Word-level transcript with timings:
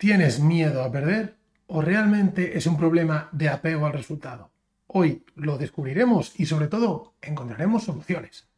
¿Tienes 0.00 0.40
miedo 0.40 0.82
a 0.82 0.90
perder 0.90 1.36
o 1.66 1.82
realmente 1.82 2.56
es 2.56 2.66
un 2.66 2.78
problema 2.78 3.28
de 3.32 3.50
apego 3.50 3.84
al 3.84 3.92
resultado? 3.92 4.50
Hoy 4.86 5.26
lo 5.34 5.58
descubriremos 5.58 6.32
y 6.40 6.46
sobre 6.46 6.68
todo 6.68 7.12
encontraremos 7.20 7.84
soluciones. 7.84 8.48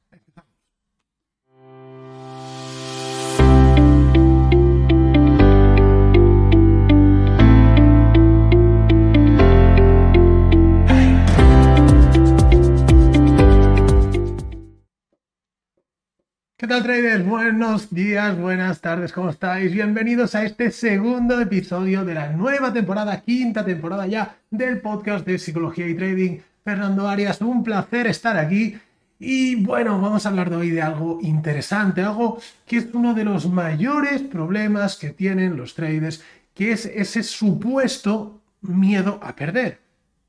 ¿Qué 16.63 16.69
tal 16.69 16.85
traders? 16.85 17.27
Buenos 17.27 17.93
días, 17.93 18.39
buenas 18.39 18.81
tardes, 18.81 19.13
¿cómo 19.13 19.31
estáis? 19.31 19.73
Bienvenidos 19.73 20.37
a 20.37 20.45
este 20.45 20.71
segundo 20.71 21.41
episodio 21.41 22.05
de 22.05 22.15
la 22.15 22.31
nueva 22.31 22.73
temporada, 22.73 23.21
quinta 23.21 23.65
temporada 23.65 24.07
ya 24.07 24.37
del 24.49 24.81
podcast 24.81 25.27
de 25.27 25.41
Psicología 25.41 25.89
y 25.89 25.97
Trading. 25.97 26.39
Fernando 26.63 27.09
Arias, 27.09 27.41
un 27.41 27.65
placer 27.65 28.07
estar 28.07 28.37
aquí. 28.37 28.79
Y 29.19 29.57
bueno, 29.57 30.01
vamos 30.01 30.25
a 30.25 30.29
hablar 30.29 30.51
de 30.51 30.55
hoy 30.55 30.71
de 30.71 30.83
algo 30.83 31.19
interesante, 31.21 32.03
algo 32.03 32.39
que 32.65 32.77
es 32.77 32.87
uno 32.93 33.13
de 33.13 33.25
los 33.25 33.51
mayores 33.51 34.23
problemas 34.23 34.97
que 34.97 35.11
tienen 35.11 35.57
los 35.57 35.75
traders, 35.75 36.23
que 36.55 36.71
es 36.71 36.87
ese 36.87 37.25
supuesto 37.25 38.41
miedo 38.61 39.19
a 39.21 39.35
perder. 39.35 39.81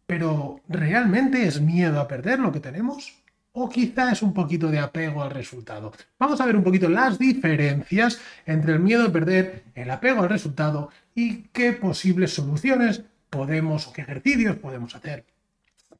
Pero, 0.07 0.61
¿realmente 0.67 1.45
es 1.45 1.61
miedo 1.61 2.01
a 2.01 2.07
perder 2.07 2.39
lo 2.39 2.51
que 2.51 2.59
tenemos? 2.59 3.22
O 3.53 3.69
quizá 3.69 4.11
es 4.11 4.21
un 4.21 4.33
poquito 4.33 4.67
de 4.67 4.79
apego 4.79 5.23
al 5.23 5.31
resultado. 5.31 5.93
Vamos 6.19 6.41
a 6.41 6.45
ver 6.45 6.55
un 6.55 6.63
poquito 6.63 6.89
las 6.89 7.17
diferencias 7.19 8.19
entre 8.45 8.73
el 8.73 8.79
miedo 8.79 9.07
a 9.07 9.11
perder, 9.11 9.63
el 9.75 9.89
apego 9.89 10.23
al 10.23 10.29
resultado 10.29 10.89
y 11.15 11.43
qué 11.53 11.73
posibles 11.73 12.33
soluciones 12.33 13.03
podemos 13.29 13.87
o 13.87 13.93
qué 13.93 14.01
ejercicios 14.01 14.57
podemos 14.57 14.95
hacer 14.95 15.25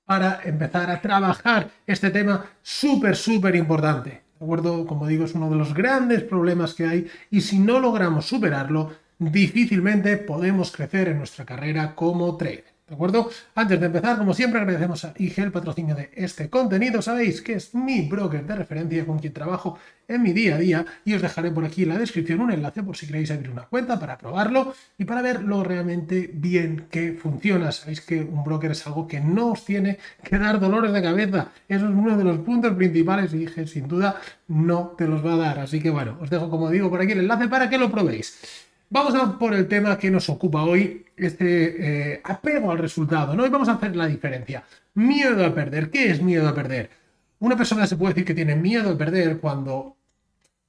para 0.05 0.42
empezar 0.44 0.89
a 0.92 1.02
trabajar 1.02 1.69
este 1.88 2.09
tema 2.09 2.45
súper, 2.61 3.16
súper 3.16 3.55
importante. 3.55 4.09
¿De 4.09 4.45
acuerdo? 4.45 4.86
Como 4.86 5.08
digo, 5.08 5.25
es 5.25 5.33
uno 5.36 5.49
de 5.49 5.55
los 5.55 5.73
grandes 5.73 6.23
problemas 6.23 6.73
que 6.73 6.86
hay 6.86 7.08
y 7.31 7.42
si 7.42 7.59
no 7.59 7.80
logramos 7.80 8.25
superarlo, 8.25 8.94
difícilmente 9.17 10.17
podemos 10.17 10.72
crecer 10.72 11.08
en 11.08 11.20
nuestra 11.20 11.45
carrera 11.45 11.95
como 11.95 12.36
trader. 12.36 12.72
¿De 12.94 12.95
acuerdo? 12.95 13.27
Antes 13.55 13.80
de 13.80 13.88
empezar, 13.88 14.19
como 14.19 14.36
siempre, 14.36 14.59
agradecemos 14.59 15.03
a 15.03 15.16
IG 15.17 15.39
el 15.39 15.52
patrocinio 15.52 15.95
de 15.95 16.11
este 16.13 16.47
contenido. 16.47 17.02
Sabéis 17.02 17.41
que 17.41 17.53
es 17.53 17.73
mi 17.73 18.08
broker 18.08 18.45
de 18.45 18.55
referencia 18.55 19.03
con 19.03 19.17
quien 19.17 19.33
trabajo 19.33 19.80
en 20.08 20.22
mi 20.22 20.31
día 20.31 20.55
a 20.55 20.58
día 20.59 20.86
y 21.03 21.16
os 21.16 21.21
dejaré 21.23 21.49
por 21.49 21.66
aquí 21.66 21.83
en 21.83 21.89
la 21.89 21.97
descripción 21.97 22.41
un 22.41 22.52
enlace 22.52 22.83
por 22.83 22.95
si 22.95 23.08
queréis 23.08 23.31
abrir 23.31 23.49
una 23.49 23.64
cuenta 23.64 23.99
para 23.99 24.19
probarlo 24.19 24.75
y 24.95 25.05
para 25.05 25.23
ver 25.23 25.41
lo 25.41 25.64
realmente 25.64 26.30
bien 26.31 26.86
que 26.91 27.14
funciona. 27.14 27.71
Sabéis 27.71 28.02
que 28.02 28.21
un 28.21 28.44
broker 28.44 28.69
es 28.69 28.86
algo 28.86 29.08
que 29.08 29.19
no 29.19 29.53
os 29.53 29.66
tiene 29.66 29.97
que 30.23 30.38
dar 30.38 30.59
dolores 30.59 30.94
de 30.94 31.02
cabeza. 31.02 31.47
Eso 31.67 31.86
es 31.86 31.91
uno 31.91 32.16
de 32.16 32.23
los 32.23 32.38
puntos 32.39 32.75
principales 32.75 33.33
y 33.33 33.38
IG 33.38 33.67
sin 33.67 33.88
duda 33.88 34.21
no 34.49 34.94
te 34.95 35.08
los 35.08 35.25
va 35.25 35.33
a 35.33 35.38
dar. 35.38 35.59
Así 35.59 35.81
que 35.81 35.89
bueno, 35.89 36.19
os 36.21 36.30
dejo 36.30 36.47
como 36.47 36.69
digo 36.69 36.91
por 36.91 37.02
aquí 37.02 37.14
el 37.14 37.21
enlace 37.21 37.47
para 37.47 37.71
que 37.71 37.80
lo 37.80 37.89
probéis. 37.89 38.62
Vamos 38.94 39.16
a 39.16 39.39
por 39.39 39.55
el 39.55 39.67
tema 39.67 39.97
que 39.97 40.11
nos 40.11 40.30
ocupa 40.30 40.61
hoy, 40.61 41.03
este 41.17 42.11
eh, 42.11 42.22
apego 42.23 42.69
al 42.69 42.77
resultado, 42.77 43.33
¿no? 43.36 43.44
Y 43.44 43.49
vamos 43.49 43.67
a 43.67 43.73
hacer 43.73 43.95
la 43.95 44.05
diferencia. 44.05 44.63
Miedo 44.94 45.44
a 45.44 45.52
perder. 45.55 45.89
¿Qué 45.89 46.11
es 46.11 46.22
miedo 46.22 46.47
a 46.47 46.53
perder? 46.53 46.91
Una 47.39 47.58
persona 47.58 47.88
se 47.88 47.97
puede 47.97 48.14
decir 48.14 48.27
que 48.27 48.36
tiene 48.36 48.55
miedo 48.55 48.91
a 48.91 48.95
perder 48.95 49.39
cuando 49.39 49.97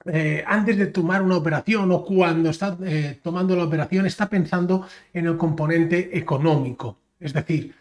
eh, 0.05 0.43
antes 0.47 0.75
de 0.75 0.87
tomar 0.87 1.21
una 1.21 1.37
operación 1.37 1.91
o 1.91 2.03
cuando 2.03 2.49
está 2.49 2.75
eh, 2.83 3.19
tomando 3.21 3.55
la 3.55 3.65
operación 3.65 4.07
está 4.07 4.27
pensando 4.27 4.87
en 5.13 5.27
el 5.27 5.37
componente 5.37 6.17
económico. 6.17 6.97
Es 7.19 7.31
decir, 7.31 7.75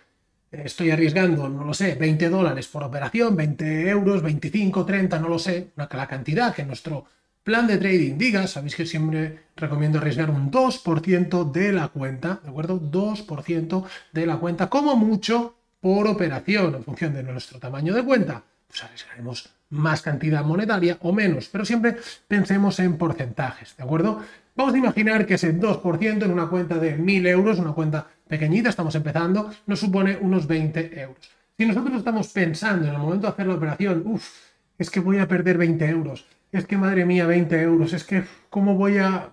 estoy 0.52 0.90
arriesgando, 0.90 1.48
no 1.48 1.64
lo 1.64 1.72
sé, 1.72 1.94
20 1.94 2.28
dólares 2.28 2.68
por 2.68 2.84
operación, 2.84 3.34
20 3.34 3.88
euros, 3.88 4.20
25, 4.20 4.84
30, 4.84 5.18
no 5.20 5.28
lo 5.30 5.38
sé, 5.38 5.70
la 5.74 6.06
cantidad 6.06 6.54
que 6.54 6.66
nuestro 6.66 7.06
Plan 7.44 7.66
de 7.66 7.76
trading, 7.76 8.16
diga, 8.16 8.46
sabéis 8.46 8.74
que 8.74 8.86
siempre 8.86 9.40
recomiendo 9.54 9.98
arriesgar 9.98 10.30
un 10.30 10.50
2% 10.50 11.52
de 11.52 11.72
la 11.72 11.88
cuenta, 11.88 12.40
¿de 12.42 12.48
acuerdo? 12.48 12.80
2% 12.80 13.84
de 14.12 14.26
la 14.26 14.38
cuenta, 14.38 14.70
como 14.70 14.96
mucho 14.96 15.54
por 15.78 16.08
operación, 16.08 16.74
en 16.74 16.82
función 16.82 17.12
de 17.12 17.22
nuestro 17.22 17.58
tamaño 17.58 17.92
de 17.92 18.02
cuenta. 18.02 18.42
Pues 18.66 18.82
arriesgaremos 18.82 19.50
más 19.68 20.00
cantidad 20.00 20.42
monetaria 20.42 20.96
o 21.02 21.12
menos, 21.12 21.50
pero 21.52 21.66
siempre 21.66 21.98
pensemos 22.26 22.78
en 22.78 22.96
porcentajes, 22.96 23.76
¿de 23.76 23.82
acuerdo? 23.82 24.22
Vamos 24.56 24.72
a 24.72 24.78
imaginar 24.78 25.26
que 25.26 25.34
ese 25.34 25.54
2% 25.54 26.24
en 26.24 26.30
una 26.30 26.48
cuenta 26.48 26.78
de 26.78 26.96
1000 26.96 27.26
euros, 27.26 27.58
una 27.58 27.72
cuenta 27.72 28.06
pequeñita, 28.26 28.70
estamos 28.70 28.94
empezando, 28.94 29.52
nos 29.66 29.80
supone 29.80 30.16
unos 30.18 30.46
20 30.46 30.98
euros. 30.98 31.30
Si 31.58 31.66
nosotros 31.66 31.98
estamos 31.98 32.28
pensando 32.28 32.88
en 32.88 32.94
el 32.94 32.98
momento 32.98 33.26
de 33.26 33.32
hacer 33.34 33.46
la 33.46 33.56
operación, 33.56 34.02
uff, 34.06 34.30
es 34.78 34.88
que 34.88 35.00
voy 35.00 35.18
a 35.18 35.28
perder 35.28 35.58
20 35.58 35.84
euros, 35.84 36.24
es 36.58 36.66
que 36.66 36.76
madre 36.76 37.04
mía, 37.04 37.26
20 37.26 37.60
euros, 37.62 37.92
es 37.92 38.04
que 38.04 38.24
cómo 38.48 38.76
voy 38.76 38.98
a... 38.98 39.32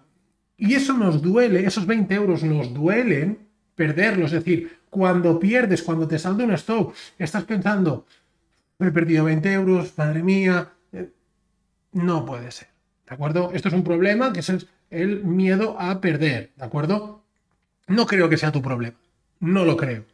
Y 0.58 0.74
eso 0.74 0.94
nos 0.94 1.22
duele, 1.22 1.66
esos 1.66 1.86
20 1.86 2.14
euros 2.16 2.44
nos 2.44 2.74
duelen 2.74 3.48
perderlos, 3.76 4.34
es 4.34 4.44
decir, 4.44 4.80
cuando 4.90 5.40
pierdes, 5.40 5.84
cuando 5.84 6.08
te 6.08 6.20
salta 6.20 6.44
un 6.44 6.52
stop, 6.52 6.94
estás 7.18 7.44
pensando, 7.44 8.06
he 8.80 8.92
perdido 8.92 9.26
20 9.26 9.54
euros, 9.54 9.94
madre 9.98 10.24
mía, 10.24 10.74
eh, 10.92 11.12
no 11.94 12.26
puede 12.26 12.52
ser, 12.52 12.68
¿de 13.08 13.16
acuerdo? 13.16 13.52
Esto 13.54 13.70
es 13.70 13.74
un 13.74 13.84
problema 13.84 14.34
que 14.34 14.42
es 14.42 14.52
el 14.90 15.24
miedo 15.24 15.80
a 15.80 16.02
perder, 16.02 16.52
¿de 16.56 16.66
acuerdo? 16.66 17.24
No 17.88 18.06
creo 18.06 18.30
que 18.30 18.38
sea 18.38 18.52
tu 18.52 18.62
problema, 18.62 18.98
no 19.40 19.64
lo 19.64 19.78
creo. 19.78 20.06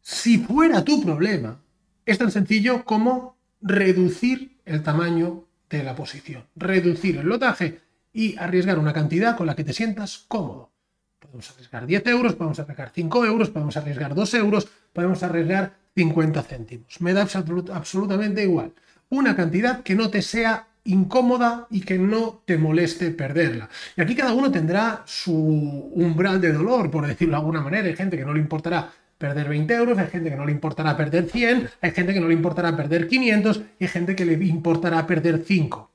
Si 0.00 0.38
fuera 0.38 0.84
tu 0.84 1.02
problema, 1.04 1.60
es 2.04 2.18
tan 2.18 2.30
sencillo 2.30 2.84
como 2.84 3.36
reducir 3.60 4.58
el 4.64 4.82
tamaño 4.82 5.45
de 5.68 5.82
la 5.82 5.94
posición, 5.94 6.44
reducir 6.54 7.16
el 7.18 7.26
lotaje 7.26 7.80
y 8.12 8.36
arriesgar 8.38 8.78
una 8.78 8.92
cantidad 8.92 9.36
con 9.36 9.46
la 9.46 9.54
que 9.54 9.64
te 9.64 9.72
sientas 9.72 10.24
cómodo. 10.28 10.70
Podemos 11.18 11.50
arriesgar 11.50 11.86
10 11.86 12.06
euros, 12.06 12.34
podemos 12.34 12.58
arriesgar 12.60 12.90
5 12.94 13.26
euros, 13.26 13.50
podemos 13.50 13.76
arriesgar 13.76 14.14
2 14.14 14.34
euros, 14.34 14.68
podemos 14.92 15.22
arriesgar 15.22 15.74
50 15.94 16.42
céntimos. 16.42 17.00
Me 17.00 17.12
da 17.12 17.26
absolutamente 17.72 18.42
igual. 18.42 18.72
Una 19.08 19.34
cantidad 19.34 19.82
que 19.82 19.94
no 19.94 20.10
te 20.10 20.22
sea 20.22 20.68
incómoda 20.84 21.66
y 21.70 21.80
que 21.80 21.98
no 21.98 22.42
te 22.44 22.58
moleste 22.58 23.10
perderla. 23.10 23.68
Y 23.96 24.00
aquí 24.00 24.14
cada 24.14 24.32
uno 24.32 24.50
tendrá 24.50 25.02
su 25.04 25.34
umbral 25.34 26.40
de 26.40 26.52
dolor, 26.52 26.90
por 26.90 27.06
decirlo 27.06 27.32
de 27.32 27.38
alguna 27.38 27.60
manera. 27.60 27.88
Hay 27.88 27.96
gente 27.96 28.16
que 28.16 28.24
no 28.24 28.34
le 28.34 28.40
importará 28.40 28.90
perder 29.18 29.48
20 29.48 29.74
euros, 29.74 29.98
hay 29.98 30.08
gente 30.08 30.30
que 30.30 30.36
no 30.36 30.44
le 30.44 30.52
importará 30.52 30.96
perder 30.96 31.28
100, 31.30 31.70
hay 31.80 31.90
gente 31.90 32.14
que 32.14 32.20
no 32.20 32.28
le 32.28 32.34
importará 32.34 32.76
perder 32.76 33.08
500 33.08 33.62
y 33.78 33.84
hay 33.84 33.88
gente 33.88 34.16
que 34.16 34.24
le 34.24 34.32
importará 34.44 35.06
perder 35.06 35.42
5. 35.44 35.90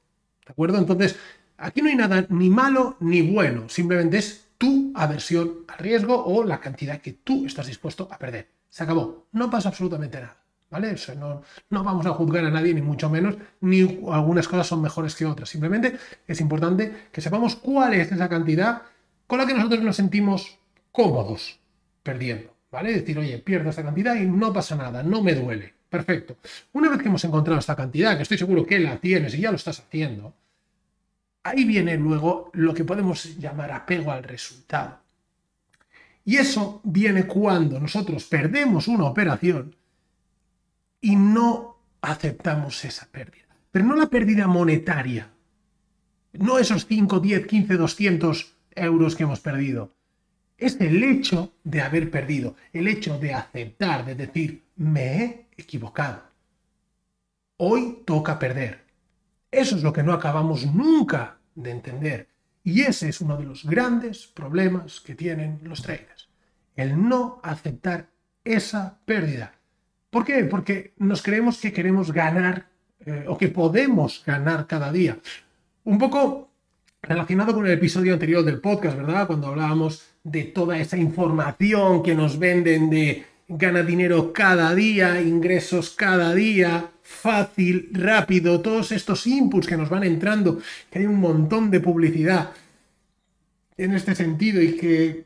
¿De 0.45 0.51
acuerdo? 0.51 0.77
Entonces, 0.77 1.15
aquí 1.57 1.81
no 1.81 1.89
hay 1.89 1.95
nada 1.95 2.25
ni 2.29 2.49
malo 2.49 2.97
ni 2.99 3.21
bueno, 3.21 3.69
simplemente 3.69 4.17
es 4.17 4.47
tu 4.57 4.91
aversión 4.95 5.65
al 5.67 5.77
riesgo 5.77 6.23
o 6.23 6.43
la 6.43 6.59
cantidad 6.59 7.01
que 7.01 7.13
tú 7.13 7.45
estás 7.45 7.67
dispuesto 7.67 8.07
a 8.11 8.17
perder. 8.17 8.47
Se 8.69 8.83
acabó, 8.83 9.27
no 9.31 9.49
pasa 9.49 9.69
absolutamente 9.69 10.19
nada. 10.19 10.37
¿Vale? 10.69 10.95
no, 11.19 11.41
no 11.69 11.83
vamos 11.83 12.05
a 12.05 12.11
juzgar 12.11 12.45
a 12.45 12.49
nadie, 12.49 12.73
ni 12.73 12.81
mucho 12.81 13.09
menos, 13.09 13.35
ni 13.59 13.81
algunas 14.09 14.47
cosas 14.47 14.67
son 14.67 14.81
mejores 14.81 15.15
que 15.15 15.25
otras. 15.25 15.49
Simplemente 15.49 15.97
es 16.25 16.39
importante 16.39 17.09
que 17.11 17.19
sepamos 17.19 17.57
cuál 17.57 17.93
es 17.95 18.09
esa 18.09 18.29
cantidad 18.29 18.83
con 19.27 19.39
la 19.39 19.45
que 19.45 19.53
nosotros 19.53 19.81
nos 19.81 19.97
sentimos 19.97 20.59
cómodos 20.93 21.59
perdiendo. 22.03 22.50
¿Vale? 22.71 22.93
Decir, 22.93 23.19
oye, 23.19 23.37
pierdo 23.39 23.69
esta 23.69 23.83
cantidad 23.83 24.15
y 24.15 24.25
no 24.25 24.53
pasa 24.53 24.75
nada, 24.75 25.03
no 25.03 25.21
me 25.21 25.35
duele. 25.35 25.73
Perfecto. 25.89 26.37
Una 26.71 26.89
vez 26.89 27.01
que 27.01 27.09
hemos 27.09 27.23
encontrado 27.25 27.59
esta 27.59 27.75
cantidad, 27.75 28.15
que 28.15 28.23
estoy 28.23 28.37
seguro 28.37 28.65
que 28.65 28.79
la 28.79 28.97
tienes 28.97 29.35
y 29.35 29.41
ya 29.41 29.51
lo 29.51 29.57
estás 29.57 29.79
haciendo, 29.79 30.33
ahí 31.43 31.65
viene 31.65 31.97
luego 31.97 32.49
lo 32.53 32.73
que 32.73 32.85
podemos 32.85 33.37
llamar 33.37 33.71
apego 33.71 34.11
al 34.11 34.23
resultado. 34.23 34.99
Y 36.23 36.37
eso 36.37 36.79
viene 36.83 37.25
cuando 37.25 37.79
nosotros 37.79 38.23
perdemos 38.25 38.87
una 38.87 39.05
operación 39.05 39.75
y 41.01 41.15
no 41.15 41.77
aceptamos 42.01 42.85
esa 42.85 43.07
pérdida. 43.07 43.47
Pero 43.71 43.85
no 43.85 43.95
la 43.95 44.09
pérdida 44.09 44.47
monetaria, 44.47 45.29
no 46.33 46.57
esos 46.57 46.85
5, 46.85 47.19
10, 47.19 47.47
15, 47.47 47.73
200 47.75 48.53
euros 48.75 49.15
que 49.15 49.23
hemos 49.23 49.39
perdido, 49.41 49.93
es 50.61 50.79
el 50.79 51.03
hecho 51.03 51.53
de 51.63 51.81
haber 51.81 52.11
perdido, 52.11 52.55
el 52.71 52.87
hecho 52.87 53.17
de 53.17 53.33
aceptar, 53.33 54.05
de 54.05 54.13
decir, 54.13 54.63
me 54.75 55.23
he 55.23 55.47
equivocado. 55.57 56.21
Hoy 57.57 58.03
toca 58.05 58.37
perder. 58.37 58.85
Eso 59.49 59.75
es 59.75 59.81
lo 59.81 59.91
que 59.91 60.03
no 60.03 60.13
acabamos 60.13 60.67
nunca 60.67 61.39
de 61.55 61.71
entender. 61.71 62.27
Y 62.63 62.81
ese 62.81 63.09
es 63.09 63.21
uno 63.21 63.37
de 63.37 63.45
los 63.45 63.65
grandes 63.65 64.27
problemas 64.27 65.01
que 65.01 65.15
tienen 65.15 65.59
los 65.63 65.81
traders. 65.81 66.29
El 66.75 67.09
no 67.09 67.41
aceptar 67.41 68.09
esa 68.43 68.99
pérdida. 69.03 69.55
¿Por 70.11 70.23
qué? 70.23 70.43
Porque 70.43 70.93
nos 70.97 71.23
creemos 71.23 71.59
que 71.59 71.73
queremos 71.73 72.11
ganar 72.11 72.67
eh, 72.99 73.25
o 73.27 73.35
que 73.35 73.47
podemos 73.47 74.21
ganar 74.27 74.67
cada 74.67 74.91
día. 74.91 75.17
Un 75.85 75.97
poco 75.97 76.51
relacionado 77.01 77.51
con 77.55 77.65
el 77.65 77.71
episodio 77.71 78.13
anterior 78.13 78.45
del 78.45 78.61
podcast, 78.61 78.95
¿verdad? 78.95 79.25
Cuando 79.25 79.47
hablábamos 79.47 80.10
de 80.23 80.43
toda 80.43 80.77
esa 80.77 80.97
información 80.97 82.03
que 82.03 82.15
nos 82.15 82.37
venden 82.37 82.89
de 82.89 83.25
gana 83.47 83.83
dinero 83.83 84.31
cada 84.31 84.73
día, 84.73 85.21
ingresos 85.21 85.91
cada 85.91 86.33
día, 86.33 86.91
fácil, 87.01 87.89
rápido, 87.91 88.61
todos 88.61 88.91
estos 88.91 89.27
inputs 89.27 89.67
que 89.67 89.77
nos 89.77 89.89
van 89.89 90.03
entrando, 90.03 90.59
que 90.89 90.99
hay 90.99 91.05
un 91.05 91.19
montón 91.19 91.69
de 91.69 91.79
publicidad 91.79 92.51
en 93.77 93.93
este 93.93 94.15
sentido 94.15 94.61
y 94.61 94.77
que, 94.77 95.25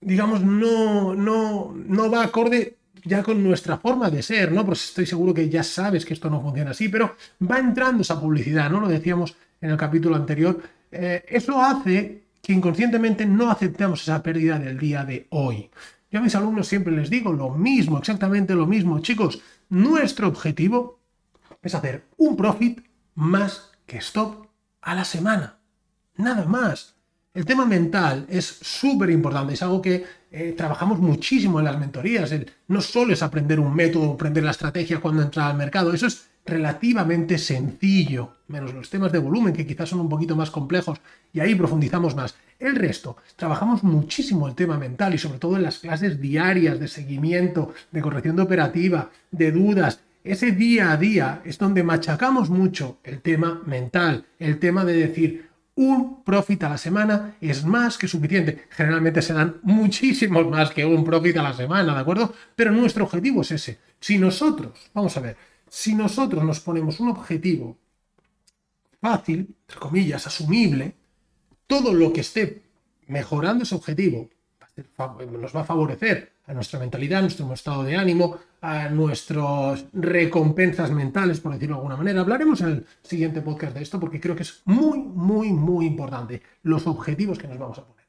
digamos, 0.00 0.42
no, 0.42 1.14
no, 1.14 1.74
no 1.74 2.10
va 2.10 2.24
acorde 2.24 2.76
ya 3.04 3.22
con 3.22 3.42
nuestra 3.42 3.78
forma 3.78 4.10
de 4.10 4.22
ser, 4.22 4.52
¿no? 4.52 4.64
Pues 4.66 4.84
estoy 4.84 5.06
seguro 5.06 5.32
que 5.32 5.48
ya 5.48 5.62
sabes 5.62 6.04
que 6.04 6.14
esto 6.14 6.28
no 6.28 6.40
funciona 6.40 6.72
así, 6.72 6.88
pero 6.88 7.16
va 7.40 7.58
entrando 7.58 8.02
esa 8.02 8.20
publicidad, 8.20 8.70
¿no? 8.70 8.80
Lo 8.80 8.88
decíamos 8.88 9.36
en 9.60 9.70
el 9.70 9.76
capítulo 9.76 10.16
anterior. 10.16 10.60
Eh, 10.90 11.24
eso 11.28 11.60
hace 11.60 12.25
que 12.46 12.52
inconscientemente 12.52 13.26
no 13.26 13.50
aceptemos 13.50 14.02
esa 14.02 14.22
pérdida 14.22 14.56
del 14.56 14.78
día 14.78 15.04
de 15.04 15.26
hoy. 15.30 15.68
Yo 16.12 16.20
a 16.20 16.22
mis 16.22 16.36
alumnos 16.36 16.68
siempre 16.68 16.94
les 16.94 17.10
digo 17.10 17.32
lo 17.32 17.50
mismo, 17.50 17.98
exactamente 17.98 18.54
lo 18.54 18.68
mismo. 18.68 19.00
Chicos, 19.00 19.42
nuestro 19.68 20.28
objetivo 20.28 21.00
es 21.60 21.74
hacer 21.74 22.04
un 22.18 22.36
profit 22.36 22.86
más 23.16 23.72
que 23.84 23.98
stop 23.98 24.46
a 24.80 24.94
la 24.94 25.04
semana. 25.04 25.58
Nada 26.18 26.44
más. 26.44 26.94
El 27.34 27.44
tema 27.44 27.66
mental 27.66 28.26
es 28.28 28.46
súper 28.46 29.10
importante, 29.10 29.54
es 29.54 29.62
algo 29.62 29.82
que 29.82 30.04
eh, 30.30 30.54
trabajamos 30.56 31.00
muchísimo 31.00 31.58
en 31.58 31.64
las 31.64 31.80
mentorías. 31.80 32.32
no 32.68 32.80
solo 32.80 33.12
es 33.12 33.24
aprender 33.24 33.58
un 33.58 33.74
método, 33.74 34.12
aprender 34.12 34.44
la 34.44 34.52
estrategia 34.52 35.00
cuando 35.00 35.22
entra 35.22 35.48
al 35.48 35.56
mercado, 35.56 35.92
eso 35.92 36.06
es 36.06 36.28
relativamente 36.46 37.38
sencillo, 37.38 38.36
menos 38.48 38.72
los 38.72 38.88
temas 38.88 39.12
de 39.12 39.18
volumen 39.18 39.52
que 39.52 39.66
quizás 39.66 39.88
son 39.88 40.00
un 40.00 40.08
poquito 40.08 40.36
más 40.36 40.50
complejos 40.50 41.00
y 41.32 41.40
ahí 41.40 41.54
profundizamos 41.54 42.14
más. 42.14 42.36
El 42.58 42.76
resto, 42.76 43.16
trabajamos 43.36 43.82
muchísimo 43.82 44.48
el 44.48 44.54
tema 44.54 44.78
mental 44.78 45.14
y 45.14 45.18
sobre 45.18 45.38
todo 45.38 45.56
en 45.56 45.62
las 45.62 45.78
clases 45.78 46.20
diarias 46.20 46.78
de 46.80 46.88
seguimiento, 46.88 47.74
de 47.90 48.00
corrección 48.00 48.36
de 48.36 48.42
operativa, 48.42 49.10
de 49.30 49.52
dudas. 49.52 50.00
Ese 50.24 50.52
día 50.52 50.92
a 50.92 50.96
día 50.96 51.42
es 51.44 51.58
donde 51.58 51.82
machacamos 51.82 52.48
mucho 52.48 52.98
el 53.04 53.20
tema 53.20 53.60
mental, 53.66 54.24
el 54.38 54.58
tema 54.58 54.84
de 54.84 54.94
decir, 54.94 55.46
un 55.76 56.24
profit 56.24 56.64
a 56.64 56.70
la 56.70 56.78
semana 56.78 57.36
es 57.40 57.64
más 57.64 57.98
que 57.98 58.08
suficiente. 58.08 58.64
Generalmente 58.70 59.20
se 59.20 59.34
dan 59.34 59.56
muchísimos 59.62 60.48
más 60.48 60.70
que 60.70 60.86
un 60.86 61.04
profit 61.04 61.36
a 61.36 61.42
la 61.42 61.52
semana, 61.52 61.94
¿de 61.94 62.00
acuerdo? 62.00 62.32
Pero 62.56 62.72
nuestro 62.72 63.04
objetivo 63.04 63.42
es 63.42 63.50
ese. 63.52 63.78
Si 64.00 64.16
nosotros, 64.16 64.90
vamos 64.94 65.14
a 65.18 65.20
ver, 65.20 65.36
si 65.68 65.94
nosotros 65.94 66.44
nos 66.44 66.60
ponemos 66.60 67.00
un 67.00 67.08
objetivo 67.08 67.76
fácil, 69.00 69.54
entre 69.62 69.80
comillas, 69.80 70.26
asumible, 70.26 70.94
todo 71.66 71.92
lo 71.92 72.12
que 72.12 72.20
esté 72.20 72.62
mejorando 73.08 73.64
ese 73.64 73.74
objetivo 73.74 74.28
nos 75.40 75.56
va 75.56 75.62
a 75.62 75.64
favorecer 75.64 76.32
a 76.46 76.54
nuestra 76.54 76.78
mentalidad, 76.78 77.20
a 77.20 77.22
nuestro 77.22 77.52
estado 77.52 77.82
de 77.82 77.96
ánimo, 77.96 78.38
a 78.60 78.88
nuestras 78.88 79.86
recompensas 79.92 80.90
mentales, 80.90 81.40
por 81.40 81.52
decirlo 81.52 81.76
de 81.76 81.78
alguna 81.78 81.96
manera. 81.96 82.20
Hablaremos 82.20 82.60
en 82.60 82.68
el 82.68 82.86
siguiente 83.02 83.40
podcast 83.40 83.74
de 83.74 83.82
esto 83.82 83.98
porque 83.98 84.20
creo 84.20 84.36
que 84.36 84.42
es 84.42 84.62
muy, 84.66 84.98
muy, 84.98 85.50
muy 85.52 85.86
importante 85.86 86.42
los 86.62 86.86
objetivos 86.86 87.38
que 87.38 87.48
nos 87.48 87.58
vamos 87.58 87.78
a 87.78 87.84
poner. 87.84 88.06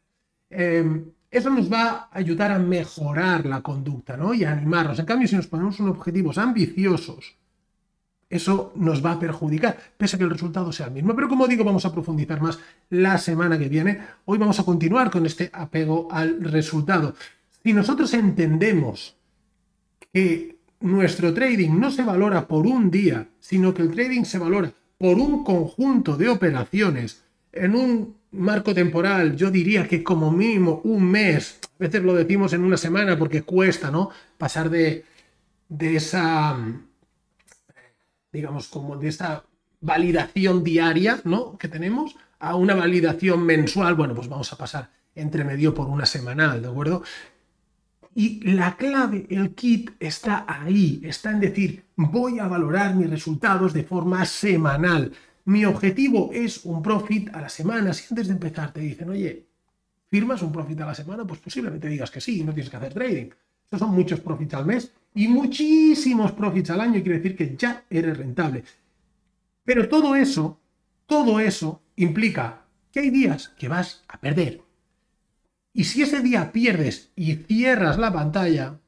Em, 0.50 1.06
eso 1.32 1.50
nos 1.50 1.72
va 1.72 1.90
a 1.90 2.10
ayudar 2.12 2.52
a 2.52 2.60
mejorar 2.60 3.46
la 3.46 3.62
conducta 3.62 4.16
¿no? 4.16 4.34
y 4.34 4.44
a 4.44 4.52
animarnos. 4.52 5.00
En 5.00 5.06
cambio, 5.06 5.28
si 5.28 5.36
nos 5.36 5.48
ponemos 5.48 5.80
unos 5.80 5.98
objetivos 5.98 6.38
ambiciosos, 6.38 7.36
eso 8.30 8.74
nos 8.76 9.04
va 9.04 9.14
a 9.14 9.20
perjudicar, 9.20 9.78
pese 9.98 10.16
a 10.16 10.20
que 10.20 10.26
el 10.26 10.32
resultado 10.32 10.72
sea 10.72 10.88
el 10.88 10.94
mismo. 10.94 11.16
Pero 11.16 11.30
como 11.30 11.48
digo, 11.48 11.64
vamos 11.64 11.86
a 11.86 11.94
profundizar 11.94 12.42
más 12.42 12.60
la 12.90 13.18
semana 13.18 13.58
que 13.58 13.70
viene. 13.70 14.00
Hoy 14.26 14.38
vamos 14.38 14.60
a 14.60 14.64
continuar 14.64 15.10
con 15.10 15.26
este 15.26 15.50
apego 15.54 16.08
al 16.12 16.42
resultado. 16.44 17.16
Si 17.64 17.74
nosotros 17.74 18.14
entendemos 18.14 19.16
que 20.14 20.58
nuestro 20.80 21.34
trading 21.34 21.80
no 21.80 21.90
se 21.90 22.04
valora 22.04 22.48
por 22.48 22.68
un 22.68 22.92
día, 22.92 23.28
sino 23.40 23.74
que 23.74 23.82
el 23.82 23.92
trading 23.92 24.24
se 24.24 24.38
valora 24.38 24.72
por 24.98 25.18
un 25.18 25.44
conjunto 25.44 26.18
de 26.18 26.30
operaciones 26.30 27.24
en 27.52 27.76
un 27.76 28.16
marco 28.32 28.74
temporal, 28.74 29.36
yo 29.36 29.50
diría 29.50 29.88
que 29.88 30.04
como 30.04 30.32
mínimo 30.32 30.82
un 30.84 31.04
mes, 31.10 31.60
a 31.80 31.84
veces 31.84 32.04
lo 32.04 32.14
decimos 32.14 32.54
en 32.54 32.64
una 32.64 32.78
semana 32.78 33.18
porque 33.18 33.44
cuesta, 33.44 33.90
¿no? 33.90 34.10
Pasar 34.38 34.70
de, 34.70 35.06
de 35.70 35.96
esa, 35.96 36.58
digamos, 38.32 38.68
como 38.68 38.98
de 38.98 39.10
esa 39.10 39.44
validación 39.82 40.64
diaria, 40.64 41.22
¿no? 41.24 41.58
Que 41.58 41.68
tenemos 41.68 42.16
a 42.40 42.56
una 42.56 42.76
validación 42.76 43.46
mensual, 43.46 43.96
bueno, 43.96 44.14
pues 44.14 44.28
vamos 44.28 44.52
a 44.54 44.58
pasar 44.58 44.90
entre 45.16 45.44
medio 45.44 45.74
por 45.74 45.88
una 45.88 46.06
semanal, 46.06 46.62
¿de 46.62 46.68
acuerdo? 46.68 47.04
Y 48.14 48.42
la 48.52 48.76
clave, 48.78 49.28
el 49.30 49.54
kit 49.54 49.92
está 50.00 50.46
ahí, 50.48 51.02
está 51.04 51.32
en 51.32 51.40
decir, 51.40 51.86
voy 51.96 52.40
a 52.40 52.48
valorar 52.48 52.96
mis 52.96 53.10
resultados 53.10 53.74
de 53.74 53.84
forma 53.84 54.26
semanal. 54.26 55.12
Mi 55.46 55.66
objetivo 55.66 56.32
es 56.34 56.66
un 56.66 56.82
profit 56.82 57.30
a 57.34 57.42
la 57.42 57.50
semana. 57.50 57.94
Si 57.94 58.06
antes 58.10 58.28
de 58.28 58.34
empezar 58.34 58.74
te 58.74 58.82
dicen, 58.82 59.10
oye, 59.10 59.46
¿firmas 60.10 60.42
un 60.42 60.52
profit 60.52 60.82
a 60.82 60.88
la 60.88 60.96
semana? 60.96 61.26
Pues 61.26 61.40
posiblemente 61.40 61.88
digas 61.88 62.10
que 62.10 62.20
sí, 62.20 62.44
no 62.44 62.54
tienes 62.54 62.70
que 62.70 62.78
hacer 62.78 62.94
trading. 62.94 63.30
Estos 63.64 63.80
son 63.80 63.92
muchos 63.92 64.20
profits 64.20 64.56
al 64.56 64.66
mes 64.66 64.92
y 65.18 65.28
muchísimos 65.28 66.32
profits 66.32 66.70
al 66.70 66.82
año, 66.82 67.02
quiere 67.02 67.20
decir 67.20 67.36
que 67.36 67.56
ya 67.58 67.84
eres 67.90 68.18
rentable. 68.18 68.64
Pero 69.64 69.90
todo 69.90 70.16
eso, 70.16 70.60
todo 71.06 71.40
eso 71.40 71.82
implica 71.96 72.62
que 72.92 73.00
hay 73.02 73.10
días 73.10 73.50
que 73.50 73.68
vas 73.68 74.04
a 74.08 74.20
perder, 74.20 74.62
y 75.74 75.84
si 75.84 76.02
ese 76.02 76.22
día 76.22 76.52
pierdes 76.52 77.12
y 77.16 77.36
cierras 77.36 78.00
la 78.00 78.12
pantalla 78.12 78.80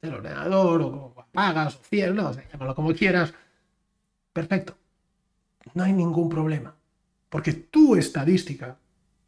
del 0.00 0.14
ordenador 0.14 0.82
o 0.82 1.14
apagas 1.18 1.74
o 1.74 1.80
cierras, 1.82 2.38
llámalo 2.52 2.72
como 2.72 2.94
quieras, 2.94 3.34
perfecto. 4.32 4.78
No 5.74 5.82
hay 5.82 5.92
ningún 5.92 6.28
problema. 6.28 6.76
Porque 7.28 7.52
tu 7.52 7.96
estadística 7.96 8.78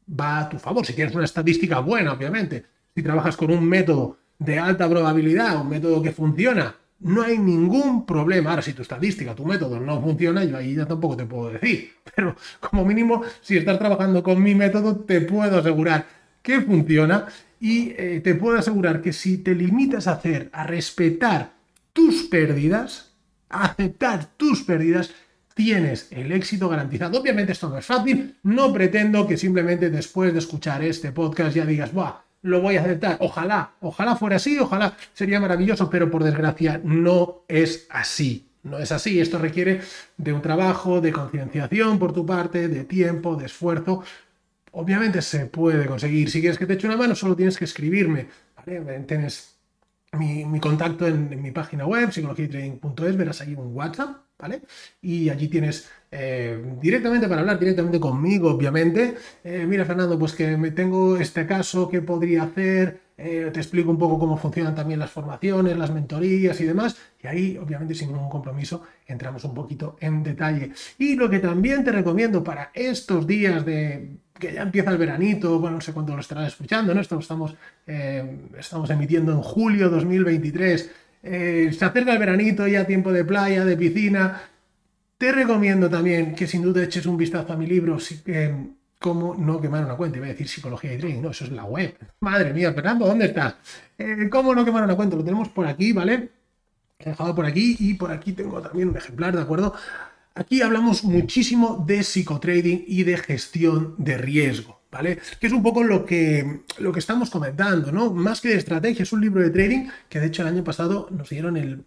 va 0.08 0.38
a 0.38 0.48
tu 0.48 0.60
favor. 0.60 0.86
Si 0.86 0.92
tienes 0.92 1.12
una 1.12 1.24
estadística 1.24 1.80
buena, 1.80 2.12
obviamente. 2.12 2.66
Si 2.94 3.02
trabajas 3.02 3.36
con 3.36 3.50
un 3.50 3.64
método 3.64 4.18
de 4.38 4.58
alta 4.58 4.88
probabilidad, 4.88 5.60
un 5.60 5.68
método 5.68 6.02
que 6.02 6.12
funciona, 6.12 6.74
no 7.00 7.22
hay 7.22 7.38
ningún 7.38 8.06
problema. 8.06 8.50
Ahora, 8.50 8.62
si 8.62 8.72
tu 8.72 8.82
estadística, 8.82 9.34
tu 9.34 9.44
método 9.44 9.78
no 9.78 10.00
funciona, 10.00 10.44
yo 10.44 10.56
ahí 10.56 10.74
ya 10.74 10.86
tampoco 10.86 11.16
te 11.16 11.26
puedo 11.26 11.50
decir. 11.50 11.92
Pero 12.16 12.36
como 12.60 12.84
mínimo, 12.84 13.22
si 13.40 13.56
estás 13.56 13.78
trabajando 13.78 14.22
con 14.22 14.42
mi 14.42 14.54
método, 14.54 14.96
te 14.96 15.20
puedo 15.20 15.58
asegurar 15.58 16.06
que 16.42 16.60
funciona 16.60 17.26
y 17.60 17.90
eh, 17.96 18.20
te 18.22 18.34
puedo 18.34 18.58
asegurar 18.58 19.02
que 19.02 19.12
si 19.12 19.38
te 19.38 19.54
limitas 19.54 20.06
a 20.06 20.12
hacer, 20.12 20.48
a 20.52 20.64
respetar 20.64 21.52
tus 21.92 22.24
pérdidas, 22.24 23.12
a 23.48 23.64
aceptar 23.66 24.26
tus 24.36 24.62
pérdidas, 24.62 25.12
tienes 25.54 26.08
el 26.12 26.30
éxito 26.32 26.68
garantizado. 26.68 27.20
Obviamente 27.20 27.52
esto 27.52 27.68
no 27.68 27.78
es 27.78 27.86
fácil, 27.86 28.36
no 28.44 28.72
pretendo 28.72 29.26
que 29.26 29.36
simplemente 29.36 29.90
después 29.90 30.32
de 30.32 30.38
escuchar 30.38 30.82
este 30.84 31.10
podcast 31.10 31.56
ya 31.56 31.66
digas, 31.66 31.92
Buah, 31.92 32.27
lo 32.42 32.60
voy 32.60 32.76
a 32.76 32.82
aceptar. 32.82 33.18
Ojalá, 33.20 33.72
ojalá 33.80 34.16
fuera 34.16 34.36
así, 34.36 34.58
ojalá 34.58 34.96
sería 35.12 35.40
maravilloso, 35.40 35.90
pero 35.90 36.10
por 36.10 36.24
desgracia 36.24 36.80
no 36.82 37.42
es 37.48 37.86
así. 37.90 38.44
No 38.64 38.78
es 38.78 38.92
así, 38.92 39.20
esto 39.20 39.38
requiere 39.38 39.80
de 40.16 40.32
un 40.32 40.42
trabajo, 40.42 41.00
de 41.00 41.12
concienciación 41.12 41.98
por 41.98 42.12
tu 42.12 42.26
parte, 42.26 42.68
de 42.68 42.84
tiempo, 42.84 43.36
de 43.36 43.46
esfuerzo, 43.46 44.02
Obviamente 44.72 45.22
se 45.22 45.46
puede 45.46 45.86
conseguir. 45.86 46.30
Si 46.30 46.40
quieres 46.40 46.58
que 46.58 46.66
te 46.66 46.74
eche 46.74 46.86
una 46.86 46.96
mano, 46.96 47.14
solo 47.14 47.34
tienes 47.34 47.56
que 47.56 47.64
escribirme. 47.64 48.28
Tienes 49.06 49.56
mi, 50.12 50.60
contacto 50.60 51.06
en, 51.06 51.40
mi 51.40 51.50
página 51.52 51.86
web, 51.86 52.12
psicologiatrading.es, 52.12 53.16
verás 53.16 53.40
ahí 53.40 53.54
un 53.54 53.74
WhatsApp, 53.74 54.18
¿vale? 54.38 54.62
Y 55.00 55.30
allí 55.30 55.48
tienes 55.48 55.90
eh, 56.10 56.58
directamente 56.80 57.28
para 57.28 57.42
hablar 57.42 57.58
directamente 57.58 58.00
conmigo, 58.00 58.50
obviamente. 58.50 59.14
Eh, 59.44 59.66
mira, 59.68 59.84
Fernando, 59.84 60.18
pues 60.18 60.32
que 60.34 60.56
me 60.56 60.70
tengo 60.70 61.16
este 61.16 61.46
caso, 61.46 61.88
¿qué 61.88 62.00
podría 62.00 62.44
hacer? 62.44 63.00
Eh, 63.16 63.50
te 63.52 63.60
explico 63.60 63.90
un 63.90 63.98
poco 63.98 64.18
cómo 64.18 64.36
funcionan 64.36 64.74
también 64.74 65.00
las 65.00 65.10
formaciones, 65.10 65.76
las 65.76 65.90
mentorías 65.90 66.60
y 66.60 66.64
demás. 66.64 66.96
Y 67.22 67.26
ahí, 67.26 67.58
obviamente, 67.58 67.94
sin 67.94 68.12
ningún 68.12 68.30
compromiso, 68.30 68.84
entramos 69.06 69.44
un 69.44 69.54
poquito 69.54 69.96
en 70.00 70.22
detalle. 70.22 70.72
Y 70.98 71.16
lo 71.16 71.28
que 71.28 71.40
también 71.40 71.84
te 71.84 71.92
recomiendo 71.92 72.42
para 72.42 72.70
estos 72.72 73.26
días 73.26 73.66
de 73.66 74.16
que 74.38 74.52
ya 74.52 74.62
empieza 74.62 74.92
el 74.92 74.98
veranito, 74.98 75.58
bueno, 75.58 75.76
no 75.76 75.80
sé 75.80 75.92
cuándo 75.92 76.14
lo 76.14 76.20
estarás 76.20 76.46
escuchando, 76.46 76.94
¿no? 76.94 77.00
Esto 77.00 77.18
estamos, 77.18 77.56
estamos 78.56 78.88
emitiendo 78.88 79.32
en 79.32 79.42
julio 79.42 79.90
2023. 79.90 80.90
Eh, 81.22 81.70
se 81.76 81.84
acerca 81.84 82.12
el 82.12 82.18
veranito, 82.18 82.66
ya 82.66 82.86
tiempo 82.86 83.12
de 83.12 83.24
playa, 83.24 83.64
de 83.64 83.76
piscina. 83.76 84.42
Te 85.18 85.32
recomiendo 85.32 85.90
también 85.90 86.34
que 86.34 86.46
sin 86.46 86.62
duda 86.62 86.82
eches 86.82 87.04
un 87.06 87.16
vistazo 87.16 87.52
a 87.52 87.56
mi 87.56 87.66
libro, 87.66 87.98
eh, 88.26 88.54
Cómo 89.00 89.34
no 89.36 89.60
quemar 89.60 89.84
una 89.84 89.96
cuenta. 89.96 90.18
Iba 90.18 90.26
a 90.26 90.30
decir 90.30 90.48
psicología 90.48 90.92
y 90.94 90.98
trading, 90.98 91.20
no, 91.20 91.30
eso 91.30 91.44
es 91.44 91.52
la 91.52 91.64
web. 91.64 91.96
Madre 92.20 92.52
mía, 92.52 92.72
Fernando, 92.72 93.06
¿dónde 93.06 93.26
estás? 93.26 93.54
¿Cómo 94.30 94.54
no 94.54 94.64
quemar 94.64 94.82
una 94.82 94.96
cuenta? 94.96 95.14
Lo 95.14 95.22
tenemos 95.22 95.48
por 95.50 95.66
aquí, 95.66 95.92
¿vale? 95.92 96.30
He 96.98 97.10
dejado 97.10 97.32
por 97.34 97.46
aquí 97.46 97.76
y 97.78 97.94
por 97.94 98.10
aquí 98.10 98.32
tengo 98.32 98.60
también 98.60 98.88
un 98.88 98.96
ejemplar, 98.96 99.36
¿de 99.36 99.42
acuerdo? 99.42 99.74
aquí 100.38 100.62
hablamos 100.62 101.02
muchísimo 101.02 101.84
de 101.86 102.04
psicotrading 102.04 102.84
y 102.86 103.02
de 103.02 103.16
gestión 103.16 103.94
de 103.98 104.16
riesgo. 104.16 104.77
¿Vale? 104.90 105.18
Que 105.40 105.46
es 105.46 105.52
un 105.52 105.62
poco 105.62 105.82
lo 105.82 106.04
que, 106.04 106.62
lo 106.78 106.92
que 106.92 106.98
estamos 106.98 107.30
comentando, 107.30 107.92
¿no? 107.92 108.12
Más 108.12 108.40
que 108.40 108.48
de 108.48 108.56
estrategia, 108.56 109.02
es 109.02 109.12
un 109.12 109.20
libro 109.20 109.42
de 109.42 109.50
trading 109.50 109.88
que 110.08 110.20
de 110.20 110.26
hecho 110.26 110.42
el 110.42 110.48
año 110.48 110.64
pasado 110.64 111.08
nos 111.10 111.28
dieron 111.28 111.56
el, 111.56 111.84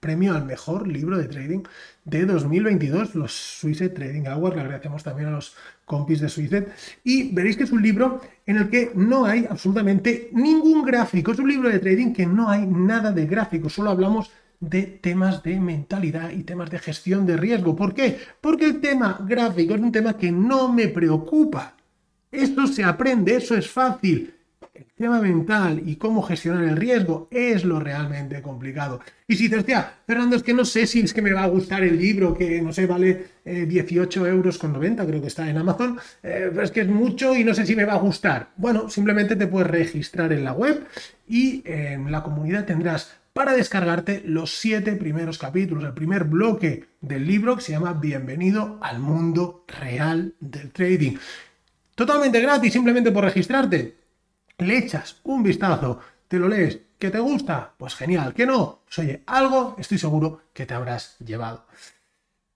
premio 0.00 0.34
al 0.34 0.44
mejor 0.44 0.88
libro 0.88 1.18
de 1.18 1.28
trading 1.28 1.62
de 2.04 2.24
2022, 2.24 3.14
los 3.14 3.32
Suicide 3.32 3.90
Trading 3.90 4.26
Awards, 4.26 4.56
le 4.56 4.62
agradecemos 4.62 5.02
también 5.02 5.28
a 5.28 5.32
los 5.32 5.54
compis 5.84 6.20
de 6.20 6.28
Suicide, 6.28 6.68
y 7.04 7.34
veréis 7.34 7.56
que 7.56 7.64
es 7.64 7.72
un 7.72 7.82
libro 7.82 8.20
en 8.46 8.56
el 8.56 8.70
que 8.70 8.92
no 8.94 9.26
hay 9.26 9.46
absolutamente 9.48 10.30
ningún 10.32 10.84
gráfico, 10.84 11.32
es 11.32 11.38
un 11.38 11.48
libro 11.48 11.68
de 11.68 11.78
trading 11.78 12.12
que 12.12 12.26
no 12.26 12.48
hay 12.48 12.66
nada 12.66 13.12
de 13.12 13.26
gráfico, 13.26 13.68
solo 13.68 13.90
hablamos 13.90 14.30
de 14.60 14.82
temas 14.82 15.42
de 15.42 15.60
mentalidad 15.60 16.30
y 16.30 16.42
temas 16.42 16.70
de 16.70 16.78
gestión 16.78 17.26
de 17.26 17.36
riesgo. 17.36 17.76
¿Por 17.76 17.94
qué? 17.94 18.18
Porque 18.40 18.64
el 18.64 18.80
tema 18.80 19.18
gráfico 19.24 19.74
es 19.74 19.80
un 19.80 19.92
tema 19.92 20.16
que 20.16 20.32
no 20.32 20.72
me 20.72 20.88
preocupa. 20.88 21.77
Esto 22.30 22.66
se 22.66 22.84
aprende, 22.84 23.36
eso 23.36 23.56
es 23.56 23.70
fácil. 23.70 24.34
El 24.74 24.84
tema 24.94 25.20
mental 25.20 25.82
y 25.84 25.96
cómo 25.96 26.22
gestionar 26.22 26.64
el 26.64 26.76
riesgo 26.76 27.28
es 27.30 27.64
lo 27.64 27.80
realmente 27.80 28.42
complicado. 28.42 29.00
Y 29.26 29.34
si 29.36 29.44
dices, 29.44 29.60
hostia, 29.60 29.94
Fernando, 30.06 30.36
es 30.36 30.42
que 30.42 30.52
no 30.52 30.64
sé 30.64 30.86
si 30.86 31.00
es 31.00 31.14
que 31.14 31.22
me 31.22 31.32
va 31.32 31.44
a 31.44 31.48
gustar 31.48 31.82
el 31.82 31.98
libro, 31.98 32.34
que 32.34 32.60
no 32.60 32.72
sé, 32.72 32.86
vale 32.86 33.26
18 33.44 34.26
eh, 34.26 34.30
euros 34.30 34.58
con 34.58 34.72
90, 34.72 35.06
creo 35.06 35.20
que 35.20 35.28
está 35.28 35.48
en 35.48 35.56
Amazon, 35.56 35.98
eh, 36.22 36.50
pero 36.50 36.62
es 36.62 36.70
que 36.70 36.82
es 36.82 36.88
mucho 36.88 37.34
y 37.34 37.44
no 37.44 37.54
sé 37.54 37.64
si 37.64 37.74
me 37.74 37.84
va 37.84 37.94
a 37.94 37.98
gustar. 37.98 38.50
Bueno, 38.56 38.90
simplemente 38.90 39.34
te 39.36 39.46
puedes 39.46 39.70
registrar 39.70 40.32
en 40.32 40.44
la 40.44 40.52
web 40.52 40.86
y 41.26 41.62
en 41.64 42.12
la 42.12 42.22
comunidad 42.22 42.66
tendrás 42.66 43.16
para 43.32 43.52
descargarte 43.52 44.22
los 44.24 44.58
siete 44.58 44.92
primeros 44.96 45.38
capítulos, 45.38 45.84
el 45.84 45.94
primer 45.94 46.24
bloque 46.24 46.86
del 47.00 47.26
libro 47.26 47.56
que 47.56 47.62
se 47.62 47.72
llama 47.72 47.92
Bienvenido 47.94 48.78
al 48.82 48.98
mundo 48.98 49.64
real 49.68 50.34
del 50.40 50.70
trading 50.72 51.16
totalmente 51.98 52.40
gratis, 52.40 52.72
simplemente 52.72 53.10
por 53.10 53.24
registrarte. 53.24 53.96
Le 54.58 54.78
echas 54.78 55.16
un 55.24 55.42
vistazo, 55.42 55.98
te 56.28 56.38
lo 56.38 56.46
lees, 56.46 56.78
¿que 56.96 57.10
te 57.10 57.18
gusta? 57.18 57.74
Pues 57.76 57.96
genial, 57.96 58.34
que 58.34 58.46
no, 58.46 58.82
pues 58.84 59.00
oye, 59.00 59.24
algo 59.26 59.74
estoy 59.78 59.98
seguro 59.98 60.42
que 60.52 60.64
te 60.64 60.74
habrás 60.74 61.16
llevado. 61.18 61.66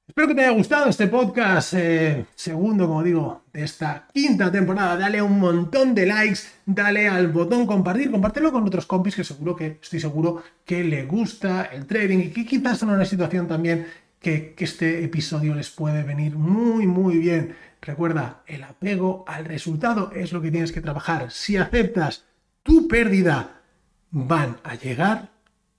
Espero 0.06 0.28
que 0.28 0.34
te 0.34 0.42
haya 0.42 0.50
gustado 0.50 0.86
este 0.86 1.08
podcast 1.08 1.74
eh, 1.74 2.26
segundo, 2.36 2.86
como 2.86 3.02
digo, 3.02 3.42
de 3.52 3.64
esta 3.64 4.06
quinta 4.12 4.52
temporada. 4.52 4.96
Dale 4.96 5.20
un 5.20 5.40
montón 5.40 5.92
de 5.92 6.06
likes, 6.06 6.40
dale 6.64 7.08
al 7.08 7.28
botón 7.28 7.66
compartir, 7.66 8.12
compártelo 8.12 8.52
con 8.52 8.64
otros 8.64 8.86
compis 8.86 9.16
que 9.16 9.24
seguro 9.24 9.56
que 9.56 9.78
estoy 9.82 9.98
seguro 9.98 10.42
que 10.64 10.84
le 10.84 11.04
gusta 11.04 11.64
el 11.64 11.86
trading 11.86 12.18
y 12.18 12.30
que 12.30 12.46
quizás 12.46 12.82
en 12.82 12.90
una 12.90 13.04
situación 13.04 13.48
también 13.48 13.86
que, 14.22 14.54
este 14.58 15.04
episodio 15.04 15.54
les 15.54 15.70
puede 15.70 16.02
venir 16.02 16.36
muy, 16.36 16.86
muy 16.86 17.18
bien. 17.18 17.56
Recuerda, 17.80 18.42
el 18.46 18.62
apego 18.62 19.24
al 19.26 19.44
resultado 19.44 20.12
es 20.14 20.32
lo 20.32 20.40
que 20.40 20.50
tienes 20.50 20.72
que 20.72 20.80
trabajar. 20.80 21.30
Si 21.30 21.56
aceptas 21.56 22.24
tu 22.62 22.88
pérdida, 22.88 23.62
van 24.10 24.58
a 24.62 24.76
llegar 24.76 25.30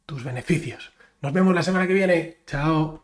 tus 0.06 0.24
beneficios. 0.24 0.92
Nos 1.22 1.34
vemos 1.34 1.56
la 1.56 1.64
semana 1.64 1.88
que 1.88 1.94
viene. 1.94 2.38
Chao. 2.46 3.03